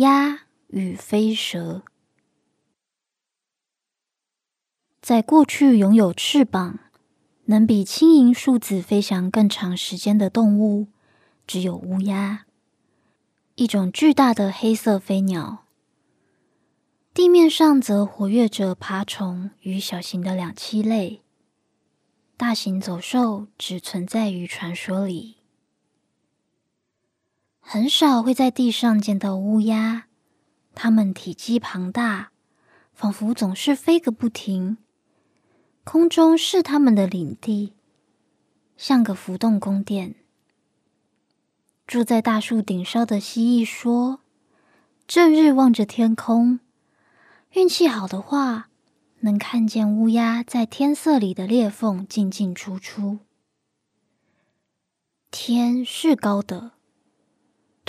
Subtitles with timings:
[0.00, 1.82] 鸭与飞蛇。
[5.02, 6.78] 在过去，拥有翅膀，
[7.44, 10.86] 能比轻盈树子飞翔更长时间的动物，
[11.46, 12.46] 只有乌鸦，
[13.56, 15.66] 一种巨大的黑色飞鸟。
[17.12, 21.20] 地面上则活跃着爬虫与小型的两栖类，
[22.38, 25.39] 大型走兽只存在于传说里。
[27.72, 30.06] 很少会在地上见到乌鸦，
[30.74, 32.32] 它们体积庞大，
[32.92, 34.78] 仿佛总是飞个不停。
[35.84, 37.74] 空中是它们的领地，
[38.76, 40.16] 像个浮动宫殿。
[41.86, 44.18] 住在大树顶梢的蜥蜴说
[45.06, 46.58] ：“正日望着天空。”
[47.54, 48.68] 运气好的话，
[49.20, 53.20] 能看见乌鸦在天色里的裂缝进进出出。
[55.30, 56.72] 天是高的，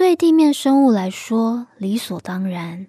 [0.01, 2.87] 对地面生物来说理所当然，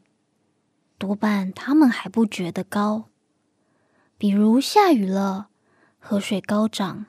[0.96, 3.10] 多半他们还不觉得高。
[4.16, 5.50] 比如下雨了，
[5.98, 7.04] 河水高涨，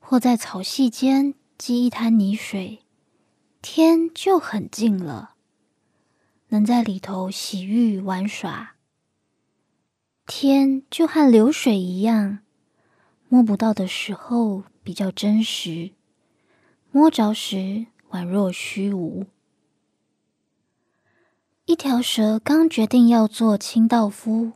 [0.00, 2.80] 或在草隙间积一滩泥水，
[3.62, 5.36] 天就很近了，
[6.48, 8.74] 能在里头洗浴玩耍。
[10.26, 12.40] 天就和流水一样，
[13.28, 15.92] 摸不到的时候比较真实，
[16.90, 19.26] 摸着时宛若虚无。
[21.66, 24.52] 一条蛇刚决定要做清道夫，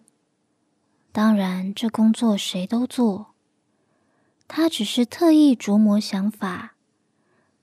[1.13, 3.35] 当然这工作谁都做，
[4.49, 6.75] 他只是特意琢磨想法，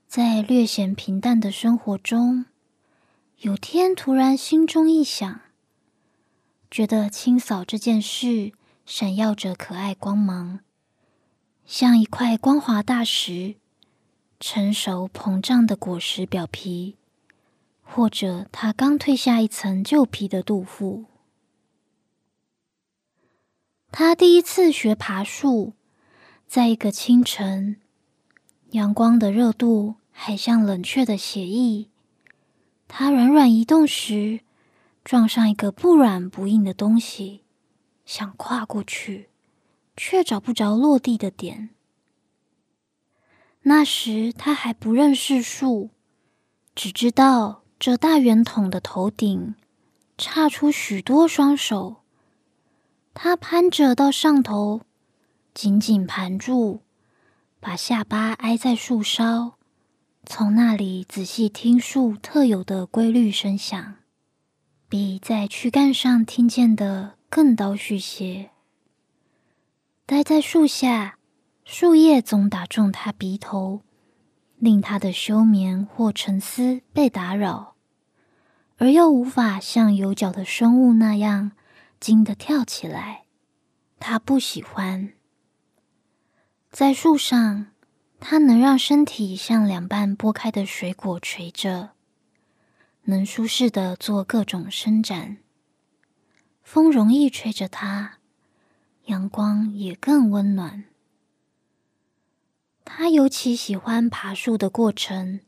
[0.08, 2.46] 在略显平淡的生活中，
[3.40, 5.42] 有天突然心中一想。
[6.70, 8.54] 觉得清扫这件事
[8.86, 10.62] 闪耀着可爱光芒，
[11.66, 13.56] 像一块光滑大石，
[14.42, 16.98] 成熟膨胀的果实表皮，
[17.84, 21.06] 或者它刚褪下一层旧皮的杜甫。
[23.92, 25.74] 他第一次学爬树，
[26.48, 27.78] 在一个清晨，
[28.72, 31.88] 阳光的热度还像冷却的血液，
[32.88, 34.42] 它软软移动时。
[35.04, 37.42] 撞上一个不软不硬的东西，
[38.06, 39.30] 想跨过去，
[39.98, 41.72] 却找不着落地的点。
[43.64, 45.92] 那时他还不认识树，
[46.74, 49.56] 只知道这大圆筒的头顶
[50.18, 51.98] 插出许多双手。
[53.14, 54.82] 他攀着到上头，
[55.54, 56.80] 紧紧盘住，
[57.60, 59.56] 把下巴挨在树梢，
[60.26, 63.96] 从那里仔细听树特有的规律声响。
[64.90, 68.50] 比在躯干上听见的更倒叙些。
[70.06, 71.18] 待在树下，
[71.74, 73.82] 树叶总打中他鼻头，
[74.58, 77.76] 令他的休眠或沉思被打扰，
[78.76, 81.54] 而又无法像有脚的生物那样
[81.98, 83.24] 惊得跳起来。
[84.02, 85.14] 他不喜欢
[86.70, 87.68] 在树上，
[88.20, 91.92] 它能让身体像两半剥开的水果垂着。
[93.04, 95.38] 能舒适的做各种伸展，
[96.62, 98.18] 风容易吹着它，
[99.06, 100.84] 阳光也更温暖。
[102.94, 105.40] 他尤其喜欢爬树的过程，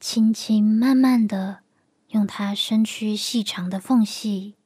[0.00, 1.60] 轻轻慢慢的
[2.08, 4.56] 用它身躯细长的缝隙，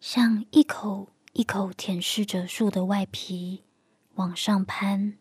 [0.00, 3.64] 像一口一口舔舐着树的外皮
[4.16, 5.16] 往上攀。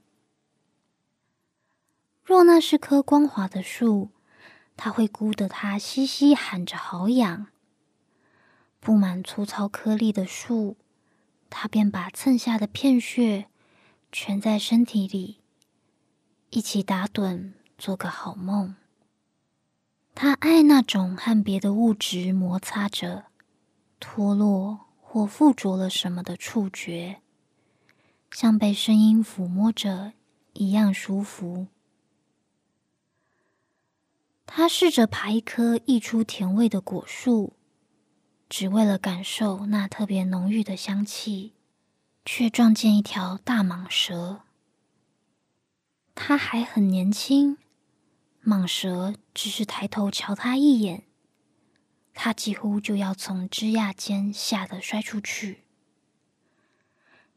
[2.22, 4.12] 若那是棵光滑的树。
[4.76, 7.48] 他会咕得他嘻嘻喊着，好痒。
[8.80, 10.78] 布满粗糙颗粒的树，
[11.50, 13.48] 他便把蹭下的片屑
[14.10, 15.39] 蜷在身体里，
[16.52, 18.76] 一起打盹，做个好梦。
[20.16, 23.26] 他爱那种和别的物质摩擦着、
[24.00, 27.22] 脱落或附着了什么的触觉，
[28.32, 30.14] 像被声音抚摸着
[30.54, 31.68] 一样舒服。
[34.48, 37.54] 他试着爬一棵溢出甜味的果树，
[38.50, 41.54] 只为了感受那特别浓郁的香气，
[42.26, 44.42] 却撞见一条大蟒蛇。
[46.22, 47.58] 他还很年轻，
[48.44, 51.06] 蟒蛇只是抬头瞧他一眼，
[52.14, 55.64] 他几乎就要从枝桠间吓得摔出去。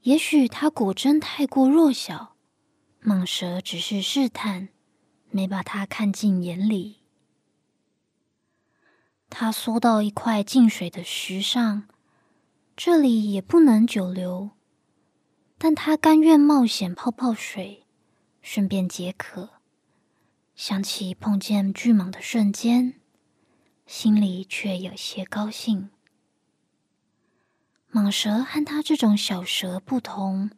[0.00, 2.34] 也许他果真太过弱小，
[3.04, 4.68] 蟒蛇只是试探，
[5.30, 6.96] 没把他看进眼里。
[9.30, 11.84] 他缩到一块进水的石上，
[12.76, 14.50] 这里也不能久留，
[15.56, 17.81] 但他甘愿冒险泡泡水，
[18.42, 19.48] 顺便解渴。
[20.54, 23.00] 想起碰见巨蟒的瞬间，
[23.86, 25.88] 心里却有些高兴。
[27.90, 30.50] 蟒蛇和它这种小蛇不同，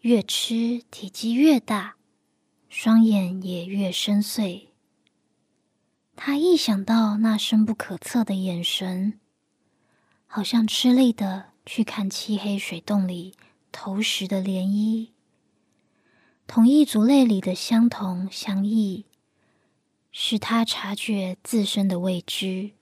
[0.00, 1.96] 越吃体积越大，
[2.68, 4.68] 双眼也越深邃。
[6.16, 9.20] 它一想到那深不可测的眼神，
[10.26, 13.34] 好像吃力的去看漆黑水洞里
[13.70, 15.10] 投食的涟漪。
[16.48, 19.04] 同一族类里的相同相异，
[20.10, 22.72] 使他察觉自身的未知，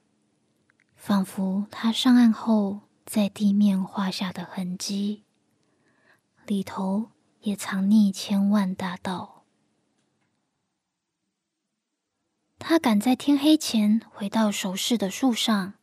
[0.94, 2.80] 仿佛他上岸后。
[3.04, 5.22] 在地面画下的痕迹，
[6.44, 9.44] 里头也藏匿千万大道。
[12.58, 15.74] 他赶在天黑前回到熟识的树上，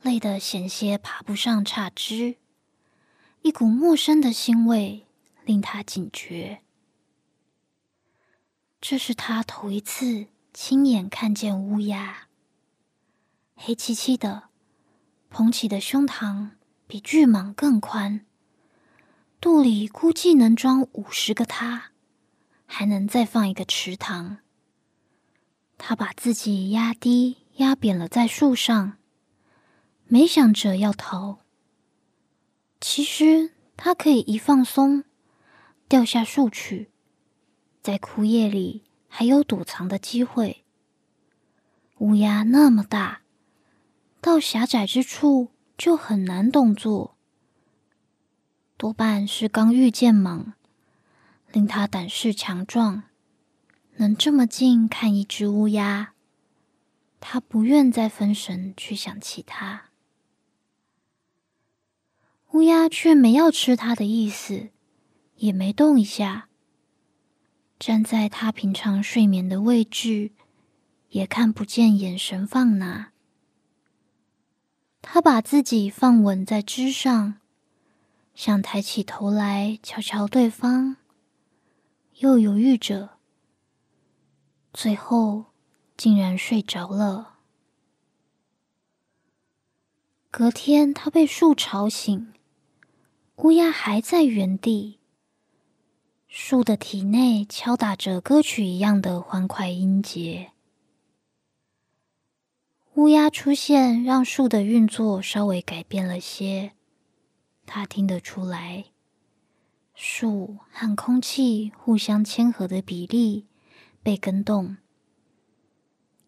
[0.00, 2.38] 累得险些爬不上杈枝。
[3.42, 5.06] 一股陌生的腥味
[5.44, 6.62] 令他警觉。
[8.80, 12.28] 这是他头一次亲眼看见乌鸦，
[13.54, 14.44] 黑漆漆的。
[15.28, 16.50] 捧起的胸膛
[16.88, 18.26] 比巨蟒更宽，
[19.40, 21.92] 肚里估计能装五十个它，
[22.66, 24.38] 还能再放一个池塘。
[25.78, 28.98] 他把自己压低、压扁了在树上，
[30.06, 31.38] 没想着要逃。
[32.80, 35.04] 其实他可以一放松，
[35.88, 36.89] 掉下树去，
[37.82, 40.64] 在枯叶里还有躲藏的机会。
[41.98, 43.20] 乌鸦那么大。
[44.22, 45.48] 到狭窄之处
[45.78, 47.16] 就很难动作，
[48.76, 50.52] 多半是刚遇见蟒，
[51.50, 53.04] 令他胆识强壮，
[53.96, 56.12] 能这么近看一只乌鸦，
[57.18, 59.86] 他不愿再分神去想其他。
[62.50, 64.68] 乌鸦却没要吃他的意思，
[65.36, 66.49] 也没动一下，
[67.80, 70.32] 站在他平常睡眠的位置，
[71.08, 73.12] 也看不见眼神放哪。
[75.00, 77.40] 他把自己放稳在枝上，
[78.34, 80.98] 想抬起头来瞧瞧对方，
[82.18, 83.18] 又犹豫着，
[84.74, 85.46] 最后
[85.96, 87.38] 竟然睡着了。
[90.30, 92.34] 隔天，他被树吵醒，
[93.36, 94.99] 乌鸦还在原地，
[96.32, 100.52] 树的体内敲打着歌曲一样的欢快音节。
[102.94, 106.70] 乌鸦出现，让树的运作稍微改变了些。
[107.66, 108.84] 他听得出来，
[109.92, 113.48] 树和空气互相牵合的比例
[114.00, 114.76] 被跟动。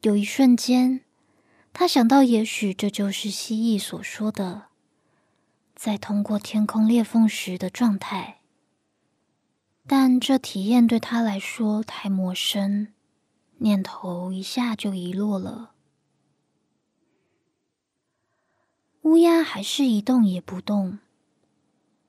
[0.01, 1.03] 有一瞬间，
[1.73, 4.65] 他想到，也许这就是蜥蜴所说的，
[5.77, 8.42] 在通过天空裂缝时的状态。
[9.87, 12.89] 但这体验对他来说太陌生，
[13.59, 15.73] 念头一下就遗落了。
[19.03, 21.01] 乌鸦还是一动也不动。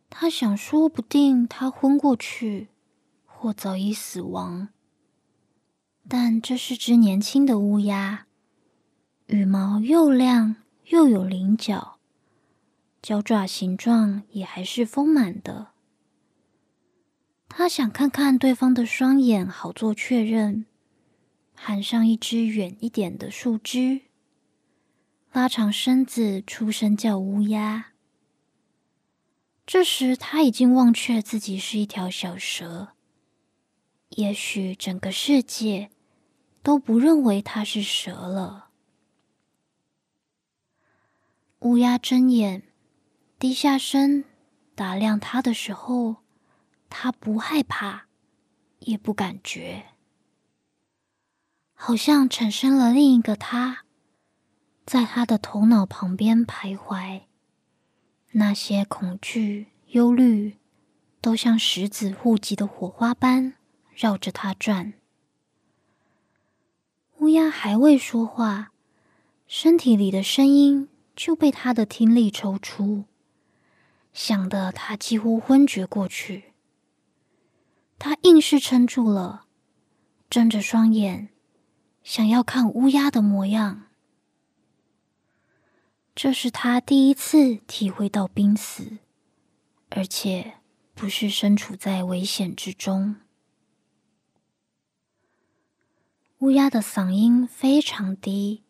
[0.09, 2.69] 他想，说不定他昏过去，
[3.25, 4.69] 或早已死亡。
[6.07, 8.27] 但这是只年轻的乌鸦，
[9.25, 10.57] 羽毛又亮
[10.89, 11.97] 又有棱角，
[13.01, 15.72] 脚爪形状也还是丰满的。
[17.55, 20.66] 他想看看对方的双眼，好做确认，
[21.54, 24.01] 喊上一只远一点的树枝。
[25.31, 27.92] 拉长身子，出声叫乌鸦。
[29.68, 32.94] 这时，他已经忘却自己是一条小蛇，
[34.09, 35.92] 也许整个世界
[36.63, 38.69] 都不认为他是蛇了。
[41.59, 42.63] 乌鸦睁眼，
[43.37, 44.25] 低下身
[44.73, 46.22] 打量他的时候，
[46.95, 48.06] 他不害怕，
[48.81, 49.88] 也不感觉，
[51.73, 53.85] 好像产生了另一个他。
[54.85, 57.23] 在他的头脑旁边徘徊，
[58.33, 60.59] 那些恐惧、忧虑，
[61.19, 63.56] 都像石子护级的火花般
[63.95, 64.94] 绕着他转。
[67.18, 68.71] 乌鸦还未说话，
[69.47, 73.06] 身体里的声音就被他的听力抽出，
[74.14, 76.53] 响得他几乎昏厥过去。
[78.06, 79.45] 他硬是撑住了，
[80.30, 81.30] 睁着双眼，
[82.04, 83.83] 想要看乌鸦的模样。
[86.14, 88.98] 这是他第一次体会到濒死，
[89.88, 90.56] 而且
[90.94, 93.16] 不是身处在危险之中。
[96.40, 98.64] 乌鸦的嗓音非常低，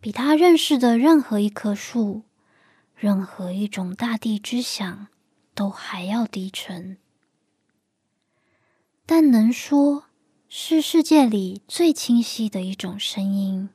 [0.00, 2.22] 比他认识的任何一棵树、
[2.94, 5.08] 任何一种大地之响
[5.54, 6.96] 都还要低沉，
[9.06, 10.04] 但能说
[10.48, 13.68] 是世界里最清晰的一种声音。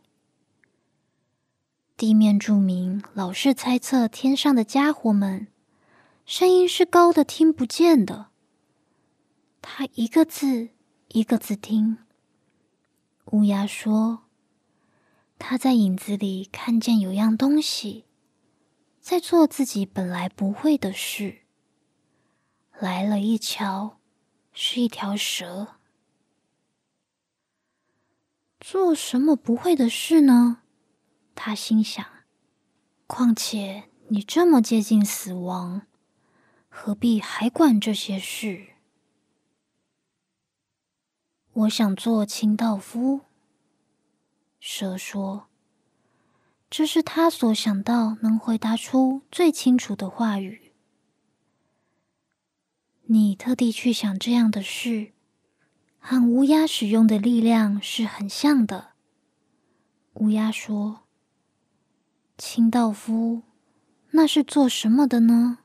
[1.95, 5.47] 地面住民老是猜测天上的家伙们
[6.25, 8.27] 声音是高的，听不见的。
[9.61, 10.69] 他一个字
[11.09, 11.97] 一个字听。
[13.31, 14.23] 乌鸦说
[15.37, 18.05] ：“他在影子里看见有样东西，
[18.99, 21.39] 在做自己本来不会的事。
[22.79, 23.98] 来了一瞧，
[24.61, 25.77] 是一条蛇。
[28.59, 30.63] 做什么不会的事呢？”
[31.33, 32.05] 他心想
[33.07, 35.83] ：“况且你这么接近死亡，
[36.67, 38.73] 何必还管这些事？”
[41.53, 43.21] 我想做清道夫。
[44.59, 45.47] 蛇说
[46.69, 50.68] ：“这是他所想到能回答出最清楚的话语。”
[53.11, 55.13] 你特地去想这样的事，
[55.97, 58.89] 和乌鸦使用的力量是很像的。
[60.13, 61.01] 乌鸦说。
[62.37, 63.41] 清道夫，
[64.11, 65.57] 那是做什么的呢？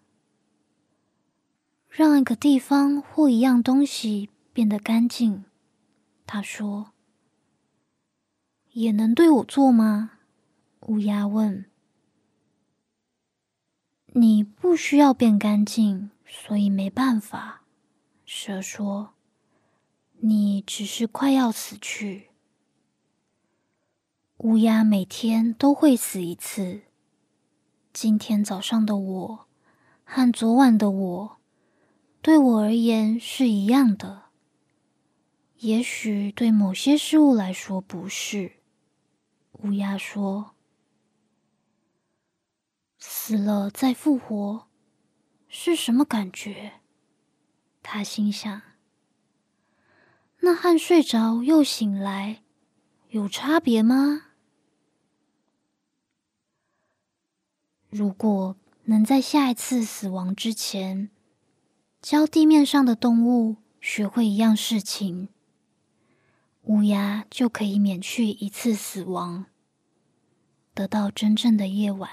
[1.90, 5.44] 让一个地方或一样东西变得干净。
[6.26, 6.92] 他说
[8.72, 10.12] ：“也能对我做吗？”
[10.88, 11.66] 乌鸦问。
[14.14, 17.62] “你不需要变干净，所以没办法。”
[18.26, 19.14] 蛇说
[20.18, 22.30] ：“你只是快要死去。”
[24.38, 26.82] 乌鸦每天都会死一次。
[27.92, 29.46] 今天早上的我
[30.02, 31.36] 和昨晚的我，
[32.20, 34.24] 对我而言是一样的。
[35.58, 38.56] 也许对某些事物来说不是。
[39.62, 40.54] 乌鸦说
[42.98, 44.66] ：“死了再复活
[45.56, 46.80] 是什么感觉？”
[47.80, 48.60] 他心想
[50.42, 52.42] ：“那和睡着又醒来
[53.10, 54.22] 有差别吗？”
[57.88, 58.56] 如果
[58.86, 61.08] 能在下一次死亡之前，
[62.02, 65.28] 教地面上的动物学会一样事情，
[66.62, 69.46] 乌鸦就可以免去一次死亡，
[70.74, 72.10] 得到真正的夜晚。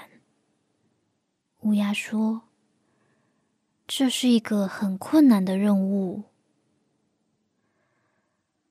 [1.62, 2.42] 乌鸦说
[3.94, 6.22] ：“这是一个很困难的任务，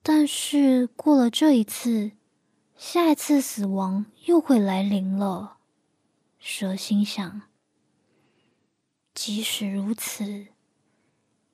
[0.01, 2.13] 但是过了这一次，
[2.75, 5.58] 下一次死亡又会来临了。”
[6.42, 7.44] 蛇心想
[9.13, 10.48] ：“即使如此，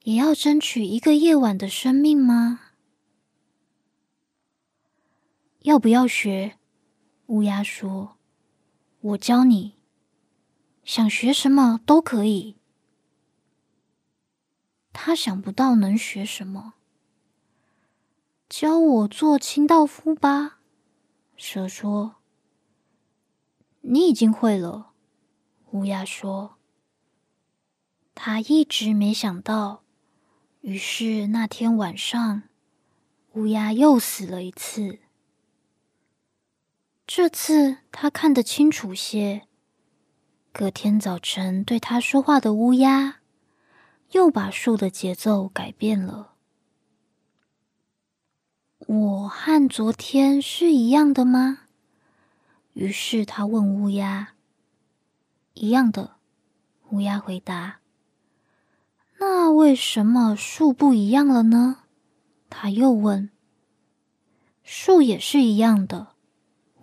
[0.04, 2.72] 也要争取一个夜晚的生命吗？
[5.64, 6.58] 要不要学？”
[7.28, 8.16] 乌鸦说
[9.02, 9.74] ：“我教你，
[10.86, 12.56] 想学什么都可以。”
[15.00, 16.74] 他想不到能学什么，
[18.50, 20.58] 教我做清道夫吧。
[21.36, 22.16] 蛇说。
[23.82, 24.94] 你已经会了，
[25.70, 26.56] 乌鸦说。
[28.16, 29.84] 他一直没想到，
[30.62, 32.42] 于是那天晚上，
[33.34, 34.98] 乌鸦又死了一次。
[37.06, 39.48] 这次他看得清楚些。
[40.52, 43.17] 隔天早晨对他说话的乌鸦，
[44.12, 46.34] 又把树的节奏改变了。
[48.80, 51.64] 我和昨天是一样的吗？
[52.74, 54.34] 于是他问乌鸦
[55.56, 56.18] ：“一样的。”
[56.92, 57.80] 乌鸦回答
[59.20, 61.84] ：“那为什么树不一样了呢？”
[62.50, 63.30] 他又问
[64.64, 66.14] ：“树也是一样的。”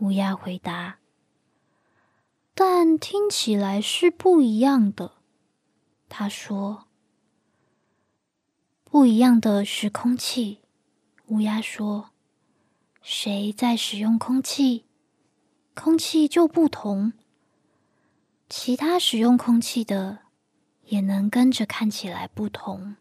[0.00, 0.98] 乌鸦回答
[2.54, 5.12] ：“但听起来是不一样的。”
[6.10, 6.83] 他说
[8.94, 10.60] ：“不一样的是空气。”
[11.26, 12.10] 乌鸦说
[13.02, 14.84] ：“谁在使用空气？”
[15.74, 17.12] 空气就不同，
[18.48, 20.20] 其他使用空气的
[20.84, 22.94] 也能跟着看起来不同。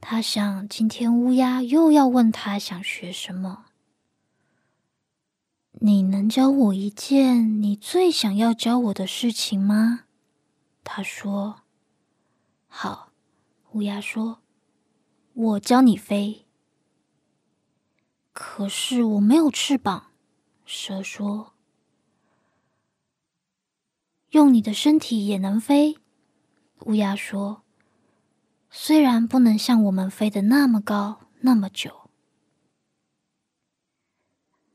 [0.00, 3.64] 他想，今天乌鸦又要问他想学什么。
[5.72, 10.04] 你能教我一件你最想要教我的事情吗？
[10.84, 11.62] 他说
[12.68, 13.08] ：“好。”
[13.72, 14.40] 乌鸦说
[15.34, 16.46] ：“我教你飞。”
[18.32, 20.12] 可是我没有翅膀。
[20.64, 21.54] 蛇说
[24.30, 25.98] ：“用你的身体也能飞。”
[26.86, 27.62] 乌鸦说
[28.70, 32.10] ：“虽然不能像我们飞得那么高那么久。”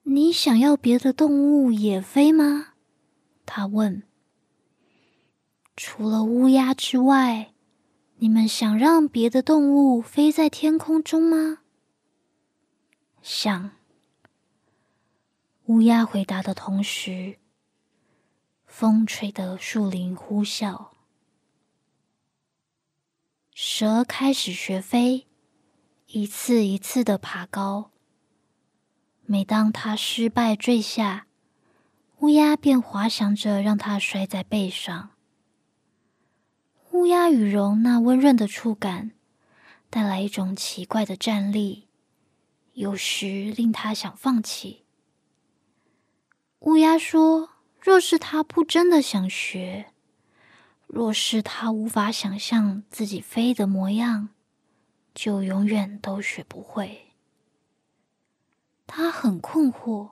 [0.08, 2.74] 你想要别的动物也飞吗？
[3.46, 4.04] 他问。
[5.76, 7.55] 除了乌鸦之外，
[8.18, 11.60] 你们想让别的动物飞在天空中吗？
[13.22, 13.72] 想。
[15.66, 17.40] 乌鸦回答的同时，
[18.66, 20.90] 风吹得树林呼啸。
[23.52, 25.28] 蛇开始学飞，
[26.08, 27.92] 一次一次的爬高。
[29.26, 31.26] 每当它失败坠下，
[32.20, 35.15] 乌鸦便滑翔着让它摔在背上。
[36.96, 39.12] 乌鸦羽绒那温润的触感，
[39.90, 41.90] 带来一种奇怪的战栗，
[42.72, 44.86] 有时令它想放弃。
[46.60, 47.50] 乌鸦说
[47.82, 49.88] ：“若是它不真的想学。”
[50.88, 54.30] 若是他无法想象自己飞的模样，
[55.14, 57.08] 就永远都学不会。
[58.88, 60.12] 他很困惑，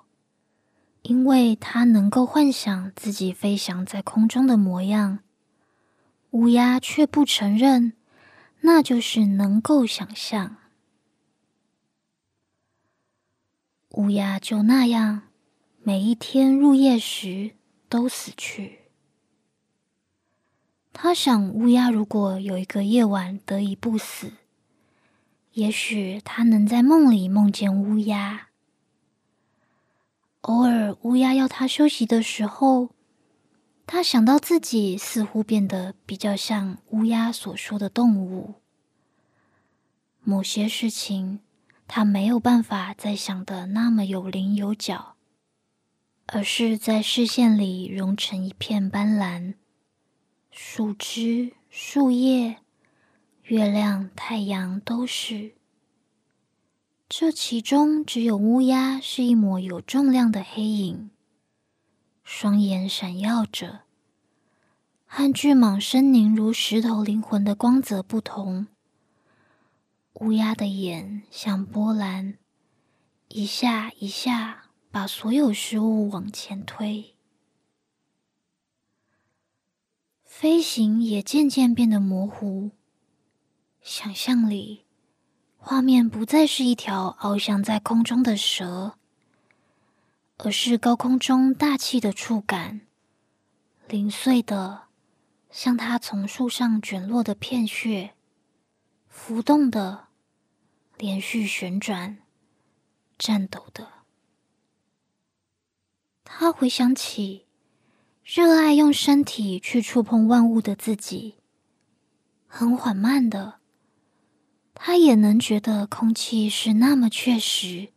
[1.04, 5.20] 因为他能够幻想自己飞翔在空中的模样，
[6.34, 7.94] 乌鸦却不承认，
[8.62, 10.58] 那就是能够想象。
[13.92, 15.28] 乌鸦就那样，
[15.84, 17.52] 每一天入夜时
[17.88, 18.80] 都死去。
[20.92, 24.34] 他想，乌鸦如果有一个夜晚得以不死，
[25.52, 28.48] 也许他能在梦里梦见乌鸦。
[30.42, 32.93] 偶尔，乌鸦要他休息的时候，
[33.86, 38.56] 他想到自己似乎变得比较像乌鸦所说的动物。
[40.24, 41.40] 某些事情，
[41.88, 45.16] 他没有办法再想的那么有棱有角，
[46.28, 49.56] 而是在视线里融成一片斑斓。
[50.50, 52.58] 树枝、树叶、
[53.44, 55.56] 月亮、太阳都是。
[57.10, 61.12] 这其中只有乌鸦是一抹有重量的黑影，
[62.24, 63.82] 双眼闪耀着。
[65.06, 68.66] 和巨蟒狰狞如石头灵魂的光泽不同，
[70.14, 72.40] 乌鸦的眼像波澜，
[73.28, 77.14] 一下一下把所有事物往前推。
[80.26, 82.72] 飞行也渐渐变得模糊。
[83.82, 84.86] 想象里，
[85.58, 88.98] 画面不再是一条翱翔在空中的蛇，
[90.46, 92.82] 而是高空中大气的触感，
[93.88, 94.84] 零碎的，
[95.50, 98.14] 像它从树上卷落的片屑，
[99.08, 100.08] 浮动的，
[100.98, 102.18] 连续旋转，
[103.18, 103.88] 颤抖的。
[106.26, 107.46] 他回想起。
[108.26, 111.36] 热爱用身体去触碰万物的自己，
[112.48, 113.60] 很缓慢的，
[114.74, 117.90] 他也能觉得空气是那么确实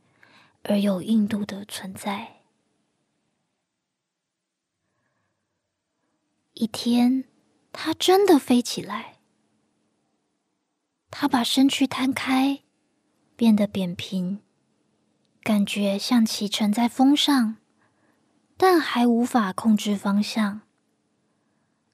[0.65, 2.36] 而有硬度的存在。
[6.59, 7.25] 一天，
[7.71, 9.19] 它真的飞起来，
[11.11, 12.62] 它把身躯摊开，
[13.37, 14.40] 变得扁平，
[15.42, 17.57] 感觉像骑乘在风上。
[18.57, 20.62] 但还无法控制方向，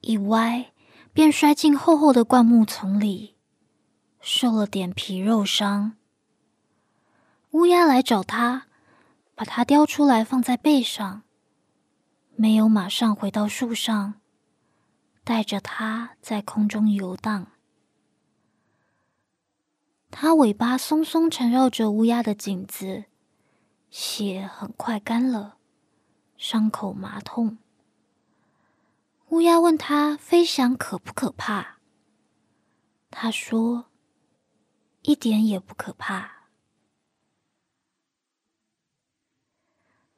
[0.00, 0.70] 一歪
[1.12, 3.34] 便摔进厚厚的灌木丛里，
[4.20, 5.96] 受了点皮肉伤。
[7.50, 8.68] 乌鸦来找它，
[9.34, 11.22] 把它叼出来放在背上，
[12.36, 14.21] 没有马上回到树上，
[15.24, 17.52] 带着它在空中游荡。
[20.10, 23.04] 它尾巴松松缠绕着乌鸦的颈子，
[23.90, 25.56] 血很快干了。
[26.36, 27.58] 伤口麻痛。
[29.28, 31.78] 乌鸦问他：“飞翔可不可怕？”
[33.10, 33.86] 他说
[35.02, 36.48] ：“一点也不可怕。”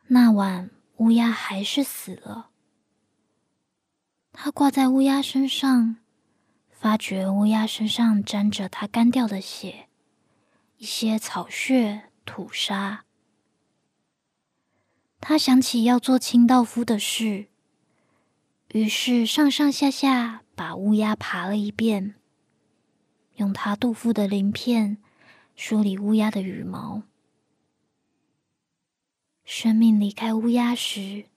[0.09, 2.51] 那晚，乌鸦还是死了。
[4.45, 5.97] 他挂在乌鸦身上，
[6.71, 9.89] 发觉乌鸦身上沾着它干掉的血，
[10.77, 13.07] 一些草屑、土沙。
[15.19, 17.47] 他想起要做清道夫的事，
[18.73, 22.17] 于是上上下下把乌鸦爬了一遍，
[23.37, 24.99] 用他杜甫的鳞片
[25.57, 27.05] 梳理乌鸦的羽毛。
[29.43, 31.31] 生命离开乌鸦时，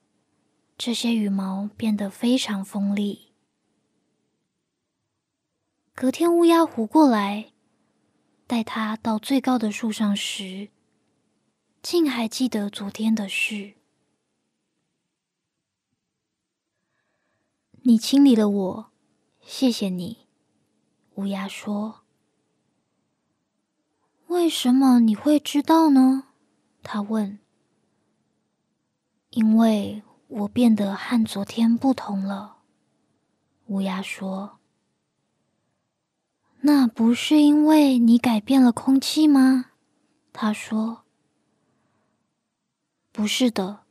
[0.78, 3.32] 这些羽毛变得非常锋利。
[5.92, 7.50] 隔天，乌鸦活过来，
[8.46, 10.70] 带它到最高的树上时，
[11.82, 13.74] 竟还记得昨天的事。
[17.82, 18.92] 你清理了我，
[19.40, 20.28] 谢谢你。
[21.16, 22.02] 乌鸦说
[24.28, 26.28] ：“为什么你会知道呢？”
[26.84, 27.40] 他问。
[29.30, 32.58] “因为我变得和昨天不同了。”
[33.66, 34.58] 乌鸦说。
[36.62, 39.72] “那不是因为你改变了空气吗？”
[40.32, 41.04] 他说。
[43.12, 43.84] “不是的。”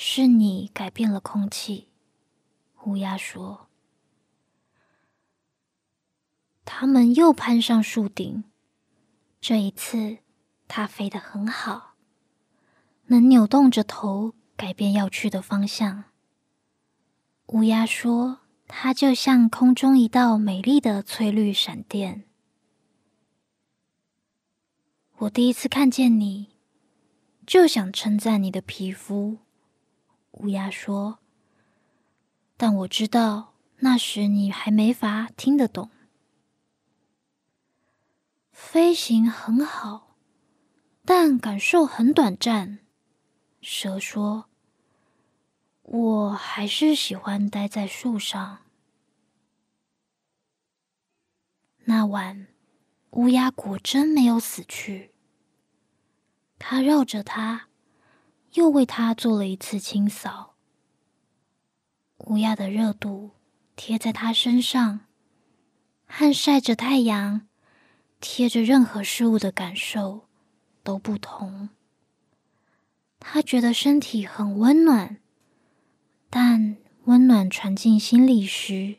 [0.00, 1.88] 是你改变了空气。”
[2.86, 3.68] 乌鸦说。
[6.64, 8.44] 他们又攀上树顶，
[9.40, 10.18] 这一次
[10.68, 11.94] 它飞得很好，
[13.06, 16.04] 能扭动着头改变要去的方向。
[17.46, 22.24] 乌鸦说：“它就像空中一道美丽的翠绿闪电。”
[25.18, 26.48] 我第一次看见你，
[27.46, 29.38] 就想称赞你的皮肤。
[30.32, 31.20] 乌鸦说
[32.58, 35.88] ：“但我知道那时你还没法听得懂。”
[38.50, 40.16] 飞行很好，
[41.04, 42.80] 但感受很短暂。
[43.60, 44.47] 蛇说。
[45.90, 48.58] 我还是喜欢待在树上。
[51.84, 52.48] 那晚，
[53.12, 55.14] 乌鸦果真没有死去。
[56.58, 57.68] 它绕着它，
[58.52, 60.56] 又为它做了一次清扫。
[62.18, 63.30] 乌鸦的热度
[63.74, 65.06] 贴在它身上，
[66.06, 67.48] 和晒着太阳、
[68.20, 70.28] 贴着任何事物的感受
[70.82, 71.70] 都不同。
[73.18, 75.22] 它觉得身体很温暖。
[76.30, 78.96] 但温暖传进心里时，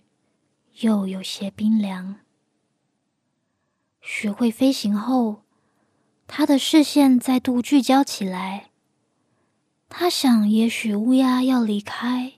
[0.79, 2.17] 又有些冰凉。
[4.01, 5.43] 学会飞行后，
[6.25, 8.71] 他的视线再度聚焦起来。
[9.87, 12.33] 他想，也许乌鸦要离开，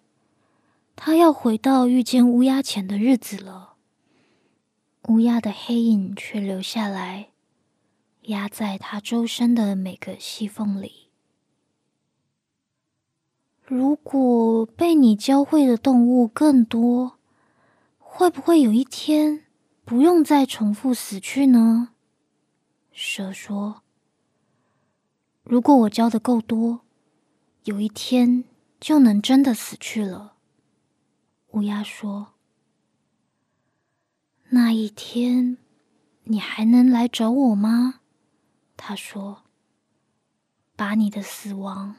[0.95, 3.75] 他要回到遇见乌鸦前的日子了。
[5.07, 7.29] 乌鸦的黑影却留下来，
[8.23, 11.00] 压在他周身的每个细缝里。
[13.73, 17.17] 如果被你教会的动物更多，
[17.97, 19.45] 会不会有一天
[19.85, 21.93] 不用再重复死去呢？
[22.91, 23.81] 蛇说
[25.45, 26.81] ：“如果我教的够多，
[27.63, 28.43] 有一天
[28.77, 30.33] 就能真的死去了。”
[31.51, 32.33] 乌鸦说
[34.51, 35.57] ：“那一天，
[36.25, 38.01] 你还能来找我吗？”
[38.75, 39.43] 他说
[40.75, 41.95] ：“把你的死亡。”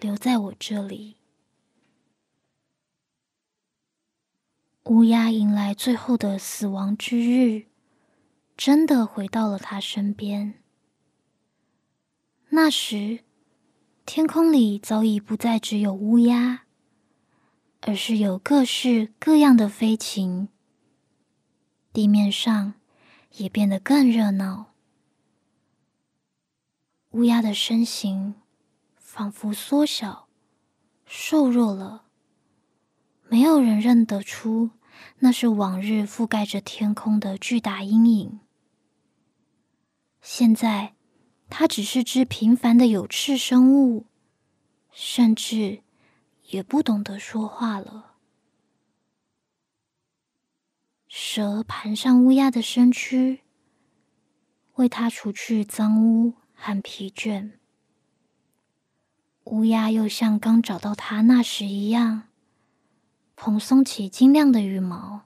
[0.00, 1.16] 留在我这里。
[4.84, 7.66] 乌鸦迎来最后的死亡之日，
[8.56, 10.62] 真的回到了他身边。
[12.50, 13.20] 那时，
[14.06, 16.64] 天空里早已不再只有乌鸦，
[17.82, 20.48] 而是有各式各样的飞禽。
[21.92, 22.74] 地面上
[23.32, 24.72] 也变得更热闹。
[27.10, 28.36] 乌鸦的身形。
[29.18, 30.28] 仿佛缩小、
[31.04, 32.04] 瘦弱了，
[33.28, 34.70] 没有人认得出
[35.18, 38.38] 那是往日覆盖着天空的巨大阴影。
[40.20, 40.94] 现在，
[41.50, 44.06] 它只是只平凡的有翅生物，
[44.92, 45.82] 甚至
[46.50, 48.14] 也不懂得说话了。
[51.08, 53.40] 蛇盘上乌鸦的身躯，
[54.74, 57.58] 为它除去脏污和疲倦。
[59.50, 62.24] 乌鸦又像刚找到它那时一样，
[63.34, 65.22] 蓬松起晶亮的羽毛。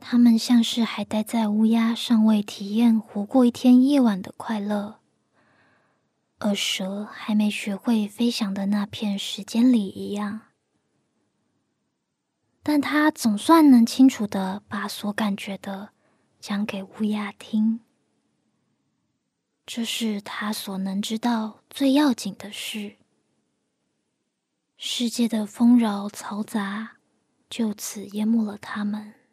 [0.00, 5.00] 它们像是还待在乌鸦尚未体验活过一天夜晚的快乐，
[6.38, 10.40] 而蛇还没学会飞翔的那片时间里一样。
[12.62, 15.90] 但它总算能清楚的把所感觉的
[16.40, 17.80] 讲给乌鸦听。
[19.66, 22.96] 这是他所能知道最要紧的事。
[24.76, 26.98] 世界的丰饶嘈杂
[27.48, 29.23] 就此淹没了他们。